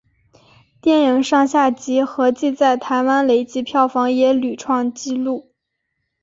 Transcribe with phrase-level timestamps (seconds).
[0.81, 5.51] 电影上下集合计在台湾累积票房也屡创纪录。